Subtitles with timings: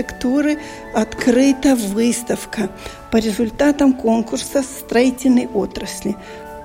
[0.00, 0.58] Архитектуры
[0.94, 2.70] открыта выставка
[3.10, 6.16] по результатам конкурса строительной отрасли.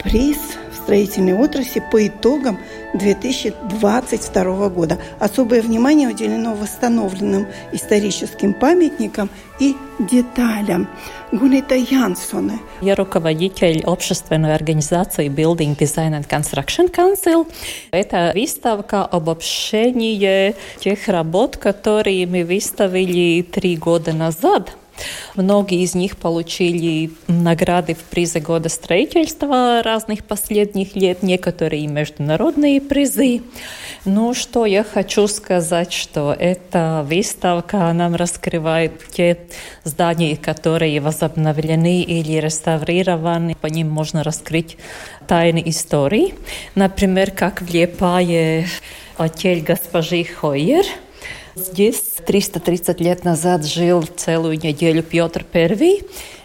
[0.03, 0.37] Приз
[0.85, 2.59] строительной отрасли по итогам
[2.93, 4.99] 2022 года.
[5.19, 10.87] Особое внимание уделено восстановленным историческим памятникам и деталям.
[11.31, 12.59] Гунита Янсоне.
[12.81, 17.47] Я руководитель общественной организации Building Design and Construction Council.
[17.89, 24.77] Это выставка обобщение тех работ, которые мы выставили три года назад–
[25.35, 33.41] Многие из них получили награды в призы года строительства разных последних лет, некоторые международные призы.
[34.05, 39.37] Ну, что я хочу сказать, что эта выставка нам раскрывает те
[39.83, 43.55] здания, которые возобновлены или реставрированы.
[43.55, 44.77] По ним можно раскрыть
[45.27, 46.35] тайны истории.
[46.75, 48.67] Например, как в Лепае
[49.17, 50.85] отель госпожи Хойер–
[51.55, 56.01] Здесь 330 лет назад жил целую неделю Петр I.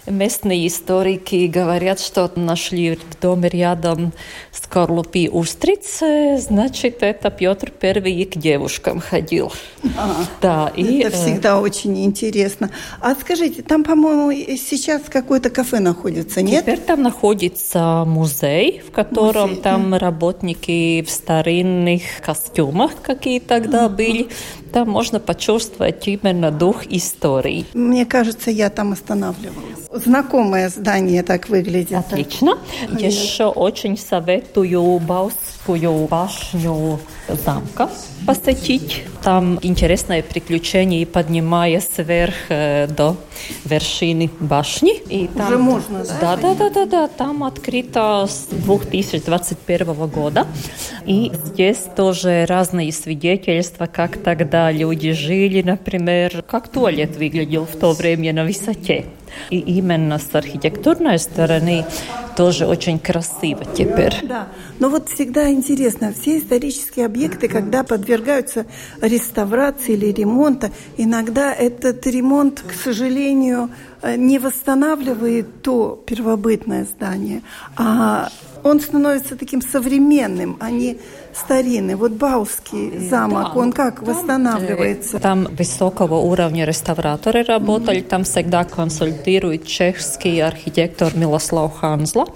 [0.06, 4.12] Местные историки говорят, что нашли в доме рядом
[4.50, 6.02] скорлупи устриц,
[6.40, 9.52] значит, это Петр Первый к девушкам ходил.
[9.96, 11.60] А, да, и, это всегда э...
[11.60, 12.70] очень интересно.
[13.00, 16.64] А скажите, там, по-моему, сейчас какое-то кафе находится, нет?
[16.64, 19.98] Теперь там находится музей, в котором музей, там да.
[19.98, 23.96] работники в старинных костюмах, какие тогда mm-hmm.
[23.96, 24.28] были.
[24.72, 27.66] Там можно почувствовать именно дух истории.
[27.74, 30.04] Мне кажется, я там останавливалась.
[30.04, 31.98] Знакомое здание так выглядит.
[31.98, 32.58] Отлично.
[32.98, 37.00] Еще очень советую Баусскую башню
[37.36, 37.88] замка
[38.26, 39.04] посетить.
[39.22, 43.16] Там интересное приключение, поднимаясь вверх э, до
[43.64, 44.96] вершины башни.
[45.08, 46.36] И там, Уже можно, да?
[46.36, 47.08] Да, да, да, да, да.
[47.08, 50.46] Там открыто с 2021 года.
[51.06, 57.92] И здесь тоже разные свидетельства, как тогда люди жили, например, как туалет выглядел в то
[57.92, 59.06] время на высоте.
[59.50, 61.84] И именно с архитектурной стороны
[62.36, 64.14] тоже очень красиво теперь.
[64.22, 64.48] Да,
[64.78, 68.66] но вот всегда интересно, все исторические объекты, когда подвергаются
[69.02, 73.70] реставрации или ремонта, иногда этот ремонт, к сожалению,
[74.16, 77.42] не восстанавливает то первобытное здание,
[77.76, 78.30] а
[78.62, 80.98] он становится таким современным, а не
[81.34, 81.94] старинный.
[81.94, 85.18] Вот Бауский замок, да, он как там, восстанавливается?
[85.18, 88.08] Там высокого уровня реставраторы работали, mm-hmm.
[88.08, 92.26] там всегда консультирует чешский архитектор Милослав Ханзла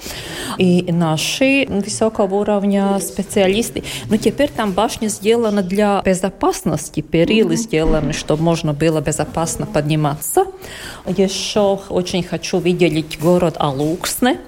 [0.58, 3.84] и наши высокого уровня специалисты.
[4.08, 7.56] Но теперь там башня сделана для безопасности, перилы mm-hmm.
[7.56, 10.46] сделаны, чтобы можно было безопасно подниматься.
[11.06, 14.38] Еще очень хочу видеть город Алуксне.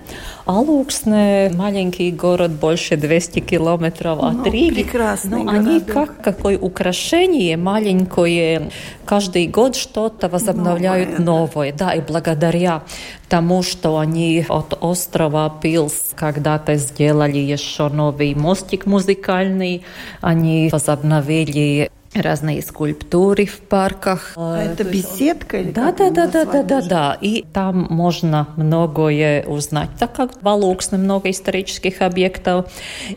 [0.46, 4.82] Алуксне маленький город, больше 200 километров от ну, Риги.
[4.82, 8.70] Прекрасный Но они как какое украшение маленькое.
[9.04, 11.72] Каждый год что-то возобновляют новое, новое.
[11.72, 12.82] Да, и благодаря
[13.28, 19.84] тому, что они от острова Пилс когда-то сделали еще новый мостик музыкальный,
[20.20, 24.32] они возобновили разные скульптуры в парках.
[24.36, 25.58] А это беседка?
[25.58, 27.18] Или да, да, да, да, да, да, да.
[27.20, 32.66] И там можно многое узнать, так как в Алуксне много исторических объектов.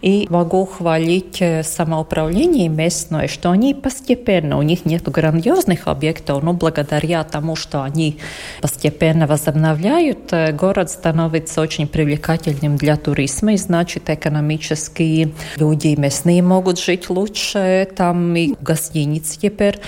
[0.01, 6.53] И могу хвалить э, самоуправление местное, что они постепенно, у них нет грандиозных объектов, но
[6.53, 8.19] благодаря тому, что они
[8.61, 16.79] постепенно возобновляют, э, город становится очень привлекательным для туризма, и значит экономически люди местные могут
[16.79, 19.79] жить лучше, там и гостиницы гостиниц теперь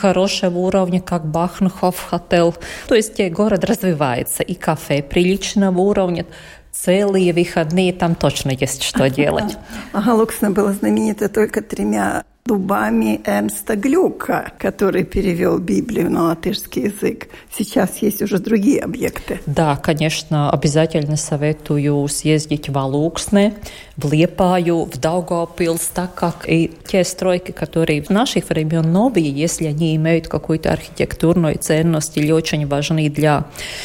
[0.00, 2.54] хорошего уровня, как Бахнхоф хотел.
[2.88, 6.26] То есть город развивается, и кафе приличного уровня
[6.72, 9.56] целые выходные там точно есть что делать.
[9.92, 17.28] Ага, Луксна была знаменита только тремя дубами Эрнста Глюка, который перевел Библию на латышский язык.
[17.56, 19.40] Сейчас есть уже другие объекты.
[19.46, 23.54] Да, конечно, обязательно советую съездить в Алуксне,
[23.96, 29.66] в Лепаю, в Даугавпилс, так как и те стройки, которые в наших времен новые, если
[29.66, 33.44] они имеют какую-то архитектурную ценность или очень важны для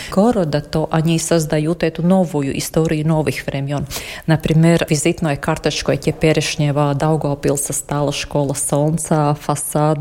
[0.10, 3.86] города, то они создают эту новую историю новых времен.
[4.26, 10.00] Например, визитной карточкой теперешнего Даугавпилса стала школа Солнца, фасад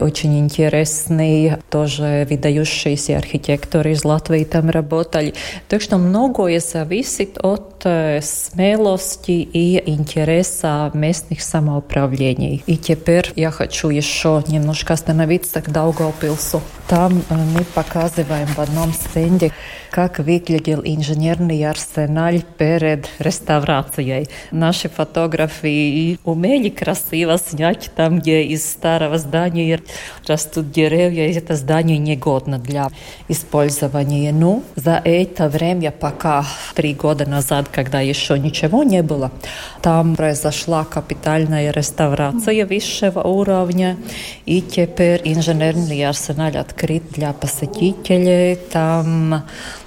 [0.00, 5.34] очень интересный, тоже выдающиеся архитекторы из Латвии там работали.
[5.68, 12.62] Так что многое зависит от э, смелости и интереса местных самоуправлений.
[12.66, 16.62] И теперь я хочу еще немножко остановиться к Даугавпилсу.
[16.88, 19.52] Там э, мы показываем в одном стенде,
[19.96, 24.28] как выглядел инженерный арсенал перед реставрацией.
[24.50, 29.80] Наши фотографы умели красиво снять там, где из старого здания
[30.26, 32.88] растут деревья, и это здание негодно для
[33.28, 34.32] использования.
[34.32, 36.44] Ну, за это время, пока
[36.74, 39.32] три года назад, когда еще ничего не было,
[39.80, 43.96] там произошла капитальная реставрация высшего уровня,
[44.44, 48.56] и теперь инженерный арсенал открыт для посетителей.
[48.56, 49.42] Там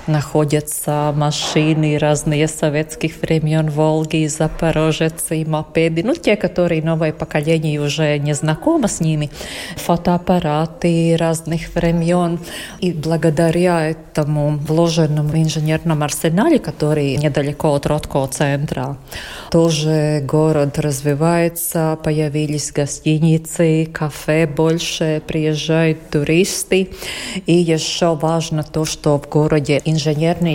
[0.08, 8.18] находятся машины разные советских времен, Волги, Запорожец и мопеды, ну, те, которые новое поколение уже
[8.18, 9.30] не знакомо с ними,
[9.76, 12.40] фотоаппараты разных времен.
[12.80, 18.98] И благодаря этому вложенному инженерному арсенале, который недалеко от Ротко центра,
[19.52, 26.90] тоже город развивается, появились гостиницы, кафе больше, приезжают туристы.
[27.46, 29.99] И еще важно то, что в городе инженерные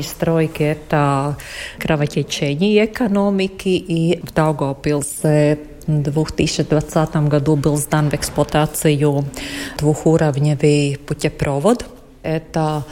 [0.04, 1.38] стройки – это
[1.80, 9.26] кровотечение экономики, и в Даугавпилсе в 2020 году был сдан в эксплуатацию
[9.78, 11.86] двухуровневый путепровод.
[12.22, 12.84] Это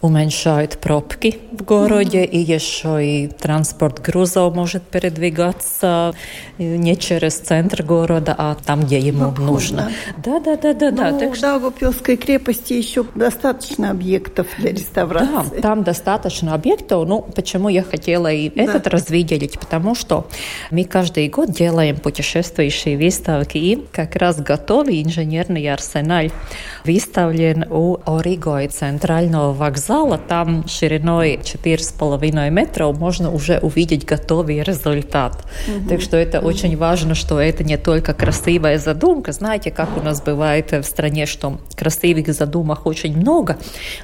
[0.00, 6.14] уменьшают пробки в городе, и еще и транспорт грузов может передвигаться
[6.58, 9.90] не через центр города, а там, где ему ну, нужно.
[10.18, 11.10] Да, да, да, да, да.
[11.10, 15.56] Ну, так в Даугавпилской крепости еще достаточно объектов для реставрации.
[15.56, 17.08] Да, там достаточно объектов.
[17.08, 18.62] Ну, почему я хотела и да.
[18.62, 19.58] этот раз выделить?
[19.58, 20.28] Потому что
[20.70, 26.26] мы каждый год делаем путешествующие выставки, и как раз готовый инженерный арсенал
[26.84, 34.62] выставлен у Ориго и центрального вокзала зала, там шириной 4,5 метра можно уже увидеть готовый
[34.62, 35.44] результат.
[35.66, 35.88] Угу.
[35.88, 36.48] Так что это угу.
[36.48, 39.32] очень важно, что это не только красивая задумка.
[39.32, 43.56] Знаете, как у нас бывает в стране, что красивых задумок очень много,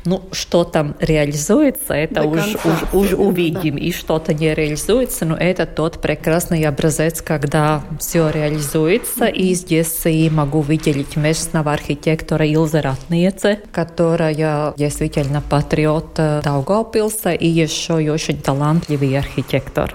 [0.07, 3.75] но что там реализуется, это До уж, уж, уж увидим.
[3.75, 3.81] Да.
[3.81, 9.27] И что-то не реализуется, но это тот прекрасный образец, когда все реализуется.
[9.27, 17.49] И здесь и могу выделить местного архитектора Илза Ратниece, которая действительно патриот патриот Даугавпилса и
[17.49, 19.93] еще и очень талантливый архитектор.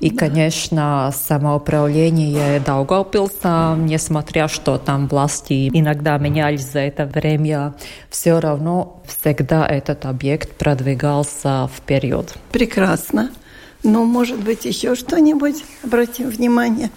[0.00, 7.74] И, конечно, самоуправление Даугавпилса, несмотря что там власти иногда менялись за это время,
[8.08, 12.34] все равно всегда этот объект продвигался вперед.
[12.50, 13.30] Прекрасно.
[13.84, 16.90] Ну, может быть, еще что-нибудь обратим внимание?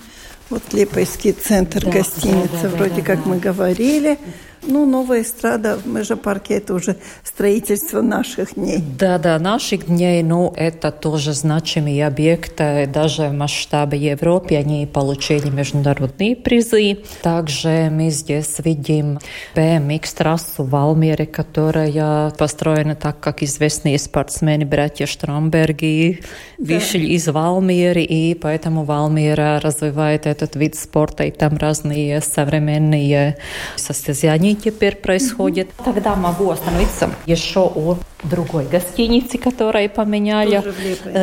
[0.50, 3.30] Вот Лепойский центр, да, гостиница, да, да, вроде да, как да.
[3.30, 4.18] мы говорили.
[4.66, 8.80] Ну, новая эстрада в Межапарке– это уже строительство наших дней.
[8.98, 12.90] Да-да, наших дней, ну, это тоже значимые объекты.
[12.92, 17.00] Даже в масштабе Европы они получили международные призы.
[17.22, 19.20] Также мы здесь видим
[19.56, 26.22] BMX-трассу в Алмере, которая построена так, как известные спортсмены, братья Штромберги,
[26.58, 26.76] да.
[26.76, 33.38] вышли из Валмеры, и поэтому Валмера развивает этот вид спорта, и там разные современные
[33.76, 35.70] состязания теперь происходит.
[35.84, 40.64] Тогда могу остановиться еще у другой гостиницы, которая поменяли.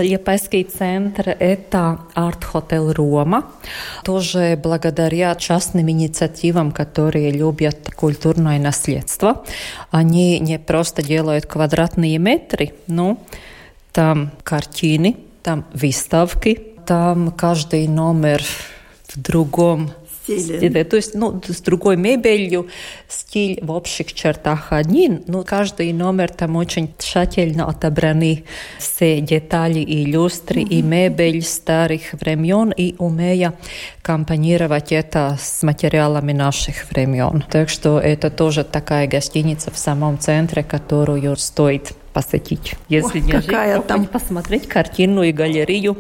[0.03, 1.31] Лепайский центр.
[1.39, 3.47] Это арт-хотел Рома.
[4.05, 9.45] Тоже благодаря частным инициативам, которые любят культурное наследство.
[9.91, 13.19] Они не просто делают квадратные метры, но
[13.93, 18.43] там картины, там выставки, там каждый номер
[19.09, 19.91] в другом
[20.39, 20.85] стиле.
[20.85, 22.69] То есть, ну, с другой мебелью,
[23.09, 28.45] стиль в общих чертах один, но каждый номер там очень тщательно отобраны
[28.79, 30.69] все детали и люстры, mm-hmm.
[30.69, 33.55] и мебель старых времен, и умея
[34.03, 37.45] компонировать это с материалами наших времен.
[37.51, 43.77] Так что это тоже такая гостиница в самом центре, которую стоит посетить, если не Какая
[43.77, 44.07] жить, там?
[44.07, 45.99] посмотреть картинную галерею.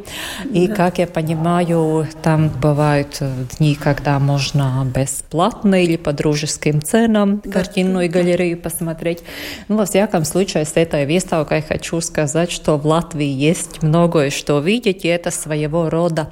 [0.52, 0.74] И, да.
[0.74, 7.50] как я понимаю, там бывают э, дни, когда можно бесплатно или по дружеским ценам да.
[7.50, 9.22] картинную галерею посмотреть.
[9.68, 14.58] Ну, во всяком случае, с этой выставкой хочу сказать, что в Латвии есть многое, что
[14.58, 16.30] видеть, и это своего рода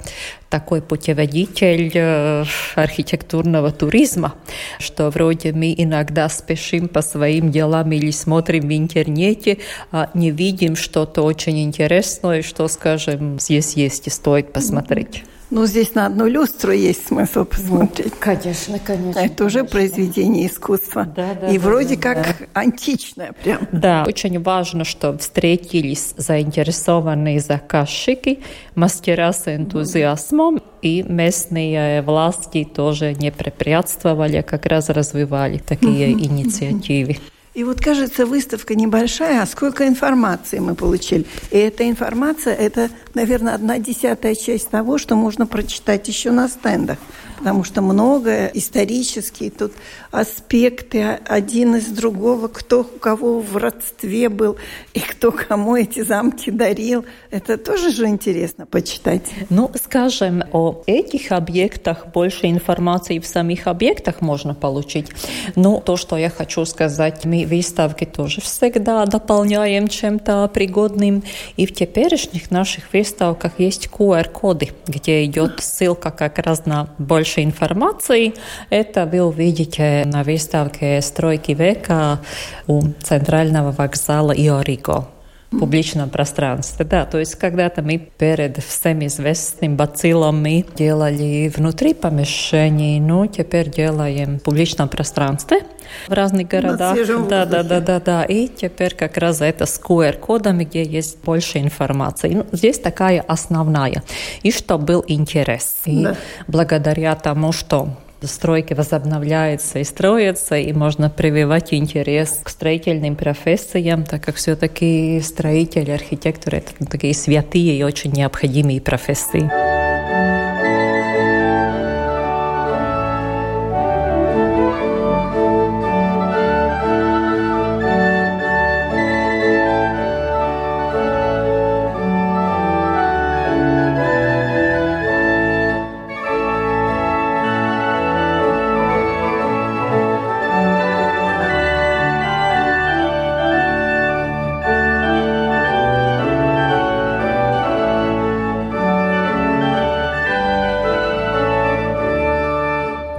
[0.48, 4.34] такой путеводитель э, архитектурного туризма,
[4.78, 9.58] что вроде мы иногда спешим по своим делам или смотрим в интернете,
[9.92, 15.24] а не видим что-то очень интересное, что, скажем, здесь есть и стоит посмотреть.
[15.50, 18.12] Ну, здесь на одну люстру есть смысл посмотреть.
[18.12, 19.18] Ну, конечно, конечно.
[19.18, 19.78] Это уже конечно.
[19.78, 21.06] произведение искусства.
[21.06, 22.46] Да, да, и да, вроде да, как да.
[22.52, 23.66] античное прям.
[23.72, 28.40] Да, очень важно, что встретились заинтересованные заказчики,
[28.74, 37.16] мастера с энтузиазмом, и местные власти тоже не препятствовали, а как раз развивали такие инициативы.
[37.54, 41.26] И вот кажется, выставка небольшая, а сколько информации мы получили.
[41.50, 46.98] И эта информация, это, наверное, одна десятая часть того, что можно прочитать еще на стендах
[47.38, 49.72] потому что много исторические тут
[50.10, 54.56] аспекты один из другого, кто у кого в родстве был
[54.92, 57.04] и кто кому эти замки дарил.
[57.30, 59.22] Это тоже же интересно почитать.
[59.50, 65.08] Ну, скажем, о этих объектах больше информации в самих объектах можно получить.
[65.54, 71.22] Ну, то, что я хочу сказать, мы выставки тоже всегда дополняем чем-то пригодным.
[71.56, 77.42] И в теперешних наших выставках есть QR-коды, где идет ссылка как раз на больше больше
[77.42, 78.32] информации.
[78.70, 82.20] Это вы увидите на выставке «Стройки века»
[82.66, 85.06] у центрального вокзала Иориго
[85.50, 86.84] публичном пространстве.
[86.84, 93.70] Да, то есть когда-то мы перед всем известным бациллом мы делали внутри помещений, но теперь
[93.70, 95.62] делаем в публичном пространстве
[96.06, 96.96] в разных городах.
[97.28, 98.24] Да, да, да, да, да.
[98.24, 102.34] И теперь как раз это с QR-кодами, где есть больше информации.
[102.34, 104.02] Ну, здесь такая основная.
[104.42, 105.76] И что был интерес.
[105.86, 106.16] И да.
[106.46, 107.96] благодаря тому, что
[108.26, 115.90] стройки возобновляются и строятся, и можно прививать интерес к строительным профессиям, так как все-таки строители,
[115.90, 119.97] архитекторы– это такие святые и очень необходимые профессии.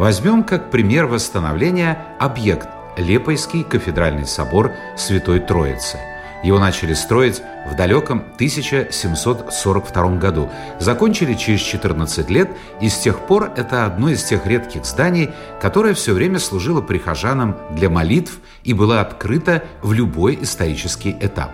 [0.09, 5.99] Возьмем как пример восстановления объект Лепойский кафедральный собор Святой Троицы.
[6.43, 10.49] Его начали строить в далеком 1742 году.
[10.79, 12.49] Закончили через 14 лет,
[12.81, 15.29] и с тех пор это одно из тех редких зданий,
[15.61, 21.51] которое все время служило прихожанам для молитв и было открыто в любой исторический этап.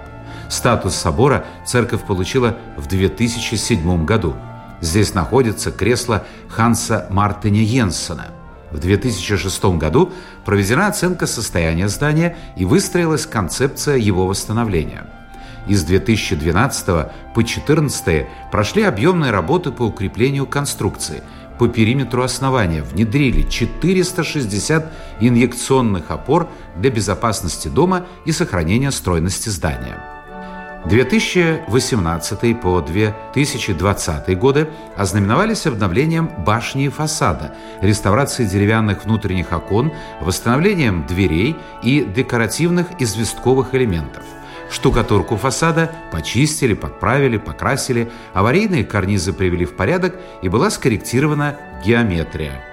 [0.48, 4.34] Статус собора церковь получила в 2007 году.
[4.80, 8.28] Здесь находится кресло Ханса Мартиня Йенсена–
[8.76, 10.12] в 2006 году
[10.44, 15.06] проведена оценка состояния здания и выстроилась концепция его восстановления.
[15.68, 21.24] Из 2012 по 2014 прошли объемные работы по укреплению конструкции.
[21.58, 24.92] По периметру основания внедрили 460
[25.22, 30.15] инъекционных опор для безопасности дома и сохранения стройности здания.
[30.88, 41.56] 2018 по 2020 годы ознаменовались обновлением башни и фасада, реставрацией деревянных внутренних окон, восстановлением дверей
[41.82, 44.22] и декоративных известковых элементов.
[44.70, 52.64] Штукатурку фасада почистили, подправили, покрасили, аварийные карнизы привели в порядок и была скорректирована геометрия.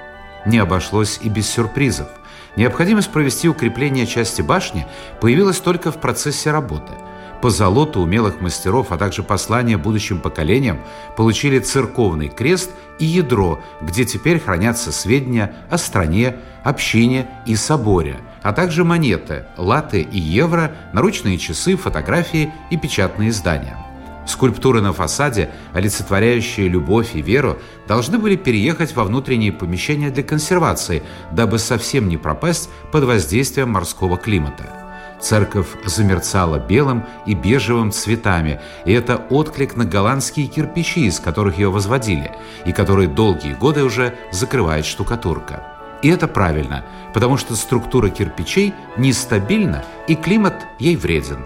[0.45, 2.09] Не обошлось и без сюрпризов.
[2.57, 4.87] Необходимость провести укрепление части башни
[5.23, 6.93] появилась только в процессе работы–
[7.43, 10.79] по золоту умелых мастеров, а также послания будущим поколениям,
[11.17, 12.71] получили церковный крест
[13.01, 20.03] и ядро, где теперь хранятся сведения о стране, общине и соборе, а также монеты, латы
[20.03, 23.77] и евро, наручные часы, фотографии и печатные издания.
[24.25, 27.59] Скульптуры на фасаде, олицетворяющие любовь и веру,
[27.89, 34.17] должны были переехать во внутренние помещения для консервации, дабы совсем не пропасть под воздействием морского
[34.17, 34.82] климата.
[35.23, 41.71] Церковь замерцала белым и бежевым цветами, и это отклик на голландские кирпичи, из которых ее
[41.71, 42.33] возводили,
[42.67, 45.63] и которые долгие годы уже закрывает штукатурка.
[46.03, 51.45] И это правильно, потому что структура кирпичей нестабильна, и климат ей вреден.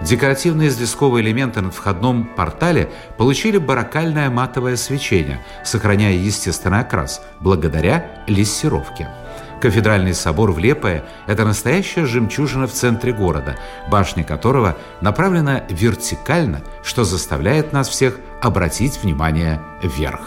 [0.00, 9.08] Декоративные известковые элементы на входном портале получили барокальное матовое свечение, сохраняя естественный окрас, благодаря лессировке.
[9.60, 13.56] Кафедральный собор в Лепое– это настоящая жемчужина в центре города,
[13.90, 20.20] башня которого направлена вертикально, что заставляет нас всех обратить внимание вверх.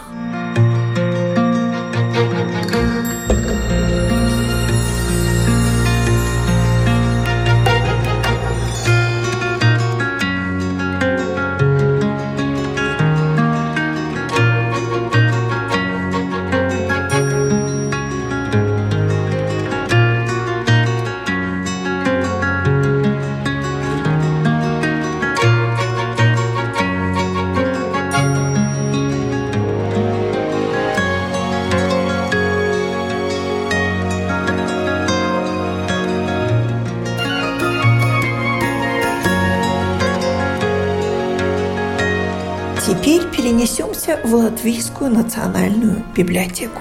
[44.62, 46.80] Латвийскую национальную библиотеку.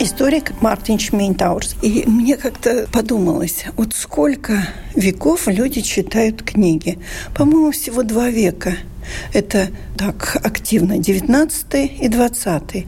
[0.00, 1.76] историк Мартин Шмейнтаурс.
[1.82, 6.98] И мне как-то подумалось, вот сколько веков люди читают книги.
[7.32, 8.74] По-моему, всего два века.
[9.32, 12.86] Это так активно 19 и 20.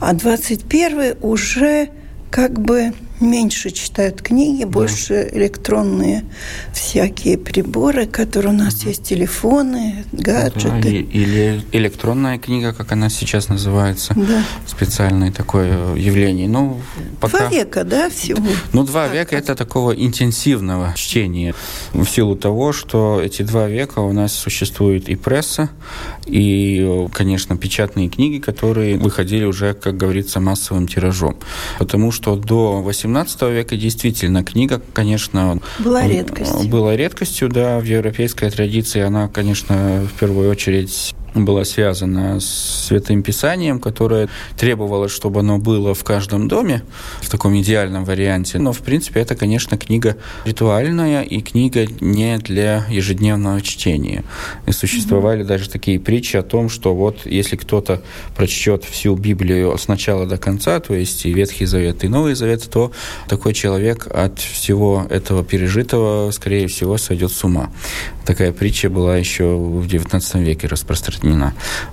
[0.00, 1.90] А 21 уже
[2.28, 4.68] как бы меньше читают книги, да.
[4.68, 6.24] больше электронные
[6.72, 10.80] всякие приборы, которые у нас есть, телефоны, гаджеты.
[10.82, 14.44] Да, или электронная книга, как она сейчас называется, да.
[14.66, 16.48] специальное такое явление.
[16.48, 16.80] Ну,
[17.20, 17.38] пока...
[17.38, 18.42] Два века, да, всего?
[18.72, 21.54] Ну, два так, века– это такого интенсивного чтения.
[21.92, 25.70] В силу того, что эти два века у нас существует и пресса,
[26.26, 31.36] и, конечно, печатные книги, которые выходили уже, как говорится, массовым тиражом.
[31.78, 35.60] Потому что до 18 18 века действительно книга, конечно...
[35.78, 36.68] Была редкостью.
[36.68, 43.22] Была редкостью, да, в европейской традиции она, конечно, в первую очередь была связана с Святым
[43.22, 46.82] Писанием, которое требовало, чтобы оно было в каждом доме
[47.20, 48.58] в таком идеальном варианте.
[48.58, 54.22] Но, в принципе, это, конечно, книга ритуальная и книга не для ежедневного чтения.
[54.66, 55.48] И существовали mm-hmm.
[55.48, 58.00] даже такие притчи о том, что вот если кто-то
[58.36, 62.68] прочтет всю Библию с начала до конца, то есть и Ветхий Завет, и Новый Завет,
[62.70, 62.92] то
[63.28, 67.70] такой человек от всего этого пережитого, скорее всего, сойдет с ума.
[68.24, 71.23] Такая притча была еще в XIX веке распространена.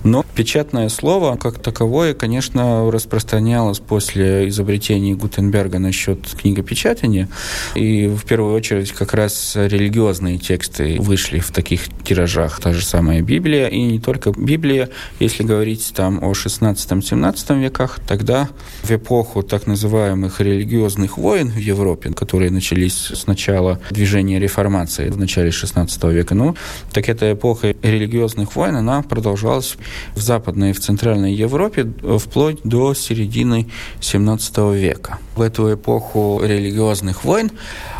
[0.04, 7.28] Но печатное слово, как таковое, конечно, распространялось после изобретения Гутенберга насчет книгопечатания.
[7.76, 12.60] И в первую очередь как раз религиозные тексты вышли в таких тиражах.
[12.60, 14.90] Та же самая Библия, и не только Библия.
[15.20, 18.50] Если говорить там о 16-17 веках, тогда
[18.84, 25.18] в эпоху так называемых религиозных войн в Европе, которые начались с начала движения реформации в
[25.18, 26.36] начале 16 века, века.
[26.36, 26.56] Ну,
[26.92, 32.94] так эта эпоха религиозных войн, она продолжалась в Западной и в Центральной Европе вплоть до
[32.94, 35.20] середины 17 века.
[35.36, 37.52] В эту эпоху религиозных войн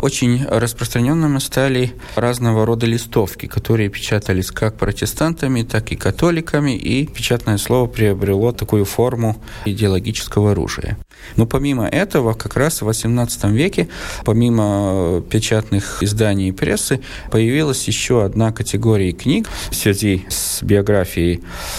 [0.02, 7.58] очень распространенными стали разного рода листовки, которые печатались как протестантами, так и католиками, и печатное
[7.58, 10.98] слово приобрело такую форму идеологического оружия.
[11.36, 13.88] Но помимо этого, как раз в XVIII веке,
[14.24, 21.11] помимо печатных изданий и прессы, появилась еще одна категория книг в связи с биографией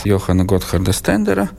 [0.05, 1.49] Йохана Готхарда Стендера,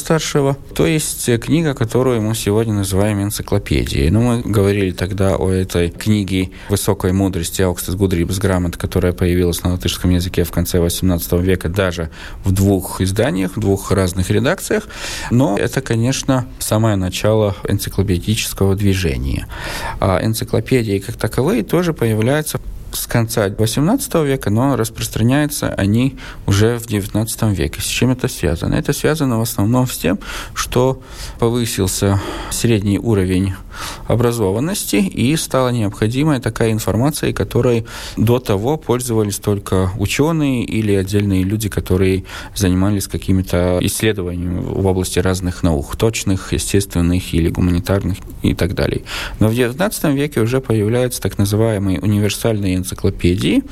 [0.00, 4.10] старшего, то есть книга, которую мы сегодня называем энциклопедией.
[4.10, 9.62] Но ну, мы говорили тогда о этой книге высокой мудрости Аукстес Гудрибс Грамот, которая появилась
[9.62, 12.10] на латышском языке в конце XVIII века даже
[12.44, 14.88] в двух изданиях, в двух разных редакциях.
[15.30, 19.46] Но это, конечно, самое начало энциклопедического движения.
[20.00, 22.60] А энциклопедии как таковые тоже появляются
[22.92, 27.80] с конца XVIII века, но распространяются они уже в XIX веке.
[27.80, 28.74] С чем это связано?
[28.74, 30.18] Это связано в основном с тем,
[30.54, 31.00] что
[31.38, 33.54] повысился средний уровень
[34.06, 41.68] образованности и стала необходимая такая информация, которой до того пользовались только ученые или отдельные люди,
[41.68, 42.24] которые
[42.54, 49.02] занимались какими-то исследованиями в области разных наук, точных, естественных или гуманитарных и так далее.
[49.38, 53.62] Но в XIX веке уже появляются так называемые универсальные энциклопедии,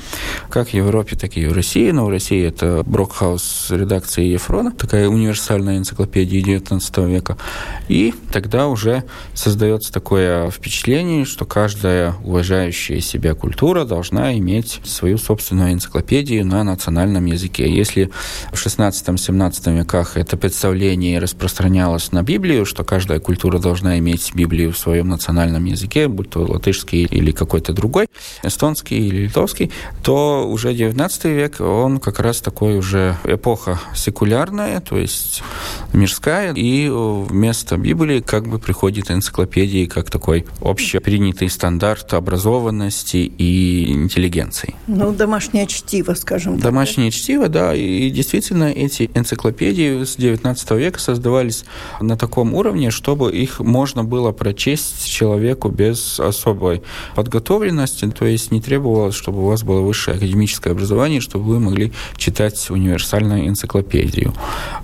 [0.49, 1.91] как в Европе, так и в России.
[1.91, 7.37] Но в России это Брокхаус редакции Ефрона, такая универсальная энциклопедия XIX века.
[7.87, 15.73] И тогда уже создается такое впечатление, что каждая уважающая себя культура должна иметь свою собственную
[15.73, 17.69] энциклопедию на национальном языке.
[17.73, 18.09] Если
[18.51, 24.77] в XVI-XVII веках это представление распространялось на Библию, что каждая культура должна иметь Библию в
[24.77, 28.07] своем национальном языке, будь то латышский или какой-то другой,
[28.43, 29.71] эстонский или литовский,
[30.03, 35.43] то уже XIX век, он как раз такой уже эпоха секулярная, то есть
[35.99, 44.75] мирская, и вместо Библии как бы приходит энциклопедии как такой общепринятый стандарт образованности и интеллигенции.
[44.87, 46.63] Ну, домашнее чтиво, скажем так.
[46.63, 51.65] Домашнее чтиво, да, и действительно эти энциклопедии с XIX века создавались
[52.01, 56.81] на таком уровне, чтобы их можно было прочесть человеку без особой
[57.15, 61.91] подготовленности, то есть не требовалось, чтобы у вас было высшее академическое образование, чтобы вы могли
[62.15, 64.33] читать универсальную энциклопедию.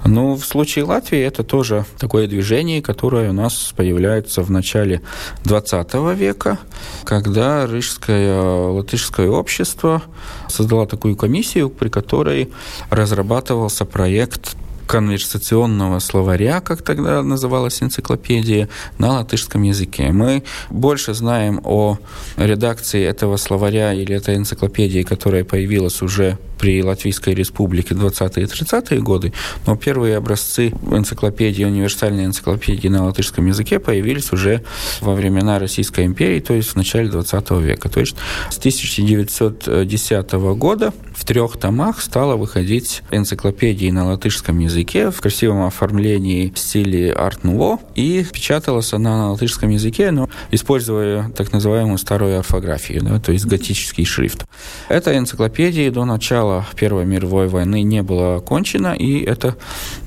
[0.04, 5.02] Но в случае Латвии это тоже такое движение, которое у нас появляется в начале
[5.44, 6.58] XX века,
[7.04, 10.02] когда Рижское латышское общество
[10.48, 12.50] создало такую комиссию, при которой
[12.90, 14.56] разрабатывался проект
[14.88, 20.12] конверсационного словаря, как тогда называлась энциклопедия, на латышском языке.
[20.12, 21.98] Мы больше знаем о
[22.38, 29.02] редакции этого словаря или этой энциклопедии, которая появилась уже при Латвийской Республике 20-е и 30-е
[29.02, 29.34] годы,
[29.66, 34.64] но первые образцы энциклопедии, универсальной энциклопедии на латышском языке появились уже
[35.02, 37.90] во времена Российской империи, то есть в начале 20 века.
[37.90, 38.16] То есть
[38.50, 46.52] с 1910 года в трех томах стала выходить энциклопедии на латышском языке в красивом оформлении
[46.54, 53.02] в стиле арт-нуво, и печаталась она на латышском языке, но используя так называемую старую орфографию,
[53.02, 54.46] да, то есть готический шрифт.
[54.90, 59.56] Эта энциклопедия до начала начала Первой мировой войны не было окончено, и это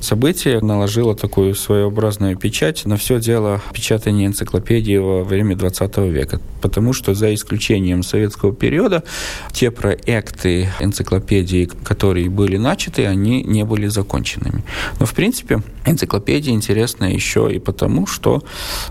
[0.00, 6.40] событие наложило такую своеобразную печать на все дело печатания энциклопедии во время 20 века.
[6.60, 9.02] Потому что за исключением советского периода
[9.52, 14.62] те проекты энциклопедии, которые были начаты, они не были законченными.
[15.00, 18.42] Но, в принципе, энциклопедия интересна еще и потому, что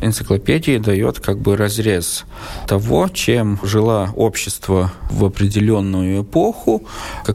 [0.02, 2.26] энциклопедия дает как бы разрез
[2.68, 6.84] того, чем жила общество в определенную эпоху,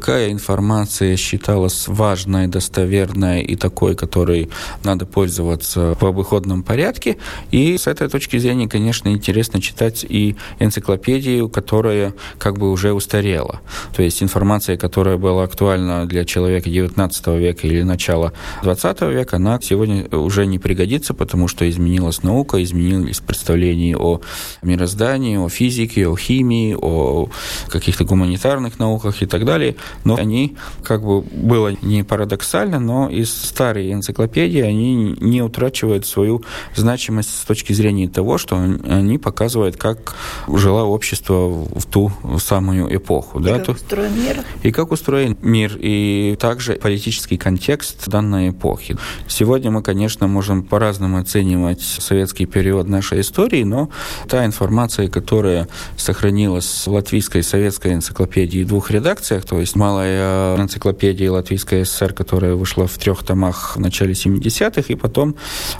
[0.02, 4.48] какая информация считалась важной, достоверной и такой, которой
[4.82, 7.18] надо пользоваться в обыходном порядке.
[7.52, 13.60] И с этой точки зрения, конечно, интересно читать и энциклопедию, которая как бы уже устарела.
[13.94, 18.32] То есть информация, которая была актуальна для человека XIX века или начала
[18.64, 24.20] XX века, она сегодня уже не пригодится, потому что изменилась наука, изменились представления о
[24.62, 27.28] мироздании, о физике, о химии, о
[27.68, 33.32] каких-то гуманитарных науках и так далее но они, как бы было не парадоксально, но из
[33.32, 36.42] старой энциклопедии они не утрачивают свою
[36.74, 40.14] значимость с точки зрения того, что они показывают, как
[40.48, 43.40] жило общество в ту самую эпоху.
[43.40, 44.44] И да, как устроен мир.
[44.62, 48.96] И как устроен мир, и также политический контекст данной эпохи.
[49.28, 53.90] Сегодня мы, конечно, можем по-разному оценивать советский период нашей истории, но
[54.28, 61.28] та информация, которая сохранилась в латвийской советской энциклопедии в двух редакциях, то есть малая энциклопедия
[61.32, 65.34] Латвийской ССР, которая вышла в трех томах в начале 70-х, и потом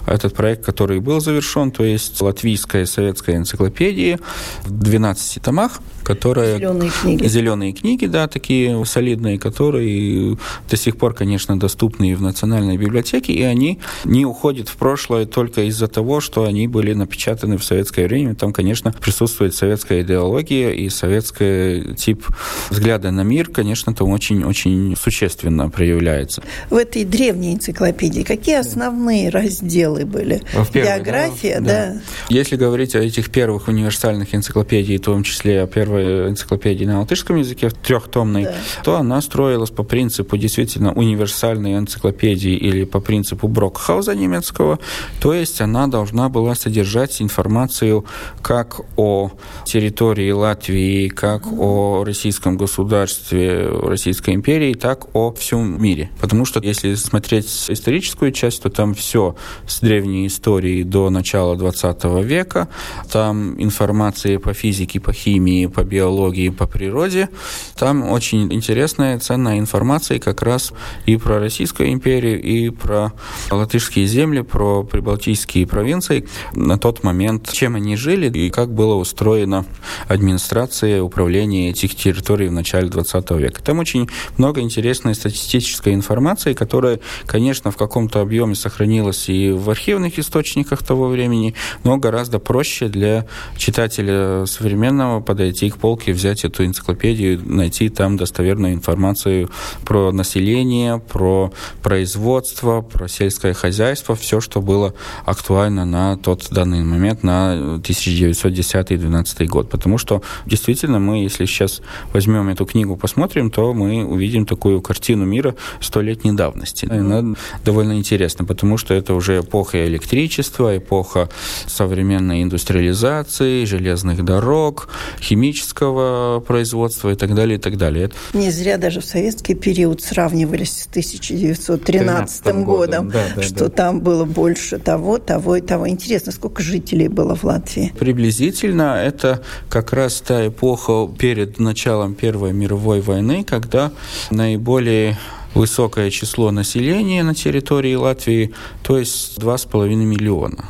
[0.05, 4.19] этот проект, который был завершен, то есть Латвийская советская энциклопедия
[4.65, 6.57] в 12 томах, которые...
[6.57, 7.27] Зеленые книги.
[7.27, 10.37] Зеленые книги, да, такие солидные, которые
[10.69, 15.61] до сих пор, конечно, доступны в Национальной библиотеке, и они не уходят в прошлое только
[15.69, 18.35] из-за того, что они были напечатаны в советское время.
[18.35, 22.25] Там, конечно, присутствует советская идеология и советский тип
[22.69, 26.43] взгляда на мир, конечно, там очень-очень существенно проявляется.
[26.69, 30.41] В этой древней энциклопедии какие основные разделы были?
[30.53, 31.65] В первой, География, да?
[31.65, 31.93] да.
[31.93, 32.01] да.
[32.29, 36.99] Если говорить о этих первых универсальных энциклопедиях, в том числе о первой первой энциклопедии на
[36.99, 38.53] латышском языке, трехтомной, да.
[38.83, 44.79] то она строилась по принципу действительно универсальной энциклопедии или по принципу Брокхауза немецкого,
[45.19, 48.05] то есть она должна была содержать информацию
[48.41, 49.31] как о
[49.65, 56.09] территории Латвии, как о российском государстве Российской империи, так о всем мире.
[56.19, 59.35] Потому что если смотреть историческую часть, то там все
[59.67, 62.67] с древней истории до начала 20 века.
[63.11, 67.29] Там информация по физике, по химии, по биологии, по природе.
[67.75, 70.73] Там очень интересная, ценная информация как раз
[71.05, 73.13] и про Российскую империю, и про
[73.51, 76.27] латышские земли, про прибалтийские провинции.
[76.53, 79.65] На тот момент, чем они жили и как было устроено
[80.07, 83.61] администрация, управление этих территорий в начале 20 века.
[83.73, 84.07] Там очень
[84.37, 91.07] много интересной статистической информации, которая, конечно, в каком-то объеме сохранилась и в архивных источниках того
[91.07, 93.25] времени, но гораздо проще для
[93.57, 99.49] читателя современного подойти к полке, взять эту энциклопедию, найти там достоверную информацию
[99.85, 104.93] про население, про производство, про сельское хозяйство, все, что было
[105.25, 109.71] актуально на тот данный момент, на 1910-2012 год.
[109.71, 111.81] Потому что действительно мы, если сейчас
[112.13, 116.85] возьмем эту книгу, посмотрим, то мы увидим такую картину мира столетней давности.
[116.85, 121.29] И она довольно интересна, потому что это уже эпоха электричества, эпоха
[121.67, 124.89] современной индустриализации, железных дорог,
[125.19, 128.09] химического производства и так далее, и так далее.
[128.33, 133.69] Не зря даже в советский период сравнивались с 1913 годом, да, да, что да.
[133.69, 135.87] там было больше того, того и того.
[135.87, 137.93] Интересно, сколько жителей было в Латвии?
[137.99, 143.91] Приблизительно это как раз та эпоха перед началом Первой мировой войны, когда
[144.31, 145.17] наиболее
[145.53, 150.65] высокое число населения на территории Латвии, то есть 2,5 миллиона.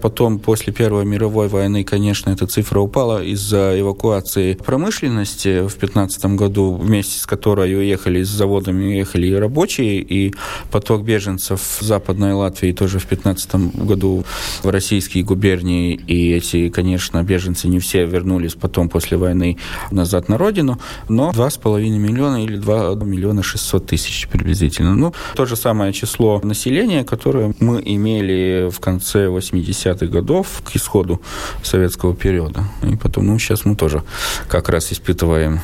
[0.00, 6.74] Потом, после Первой мировой войны, конечно, эта цифра упала из-за эвакуации промышленности в 2015 году,
[6.74, 10.34] вместе с которой уехали с заводами, уехали и рабочие, и
[10.70, 14.24] поток беженцев в Западной Латвии тоже в 2015 году
[14.62, 19.56] в российские губернии, и эти, конечно, беженцы не все вернулись потом после войны
[19.90, 20.78] назад на родину,
[21.08, 24.94] но 2,5 миллиона или 2 миллиона 600 тысяч приблизительно.
[24.94, 30.76] Ну, то же самое число населения, которое мы имели в конце 80 80-х годов к
[30.76, 31.20] исходу
[31.62, 32.64] советского периода.
[32.82, 34.02] И потом, ну, сейчас мы тоже
[34.48, 35.60] как раз испытываем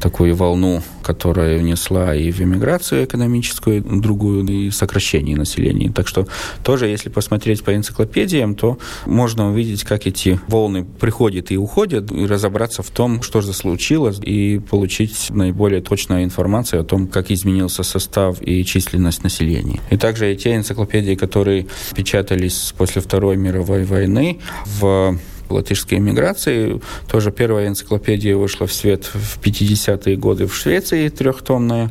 [0.00, 5.90] такую волну, которая внесла и в эмиграцию экономическую, другую, и сокращение населения.
[5.90, 6.26] Так что
[6.62, 12.26] тоже, если посмотреть по энциклопедиям, то можно увидеть, как эти волны приходят и уходят, и
[12.26, 17.82] разобраться в том, что же случилось, и получить наиболее точную информацию о том, как изменился
[17.82, 19.80] состав и численность населения.
[19.90, 26.80] И также и те энциклопедии, которые печатались после Второй мировой войны в латышской эмиграции.
[27.10, 31.90] Тоже первая энциклопедия вышла в свет в 50-е годы в Швеции, трехтомная,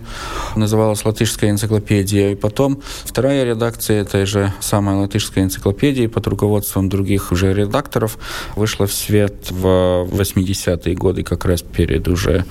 [0.56, 2.32] называлась «Латышская энциклопедия».
[2.32, 8.18] И потом вторая редакция этой же самой латышской энциклопедии под руководством других уже редакторов
[8.56, 9.66] вышла в свет в
[10.12, 12.46] 80-е годы, как раз перед уже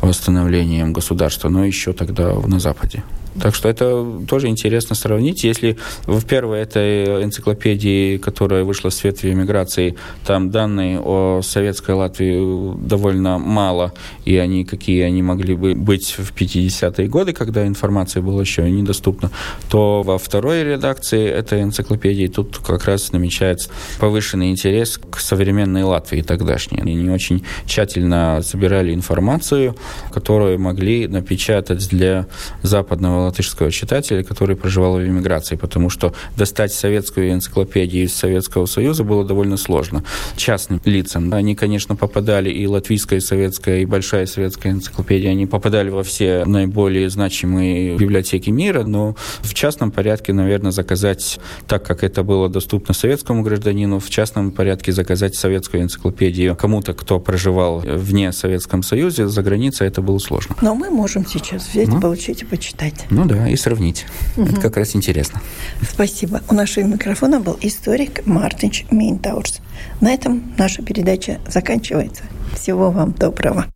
[0.00, 3.02] восстановлением государства, но еще тогда на Западе.
[3.40, 5.44] Так что это тоже интересно сравнить.
[5.44, 11.94] Если в первой этой энциклопедии, которая вышла в свет в эмиграции, там данные о советской
[11.94, 13.92] Латвии довольно мало,
[14.24, 19.30] и они какие они могли бы быть в 50-е годы, когда информация была еще недоступна,
[19.70, 26.22] то во второй редакции этой энциклопедии тут как раз намечается повышенный интерес к современной Латвии
[26.22, 26.80] тогдашней.
[26.80, 29.76] Они очень тщательно собирали информацию,
[30.12, 32.26] которую могли напечатать для
[32.62, 39.04] западного латышского читателя, который проживал в эмиграции, потому что достать советскую энциклопедию из Советского Союза
[39.04, 40.04] было довольно сложно.
[40.36, 41.32] Частным лицам.
[41.32, 46.44] Они, конечно, попадали и латвийская, и советская, и большая советская энциклопедия, они попадали во все
[46.44, 52.94] наиболее значимые библиотеки мира, но в частном порядке, наверное, заказать, так как это было доступно
[52.94, 59.42] советскому гражданину, в частном порядке заказать советскую энциклопедию кому-то, кто проживал вне Советском Союзе, за
[59.42, 60.56] границей это было сложно.
[60.60, 62.94] Но мы можем сейчас взять, ну, получить и почитать.
[63.10, 64.06] Ну да, и сравнить.
[64.36, 64.46] Угу.
[64.46, 65.40] Это как раз интересно.
[65.82, 66.42] Спасибо.
[66.48, 69.60] У нашего микрофона был историк Мартинч Мейнтаурс.
[70.00, 72.22] На этом наша передача заканчивается.
[72.54, 73.66] Всего вам доброго.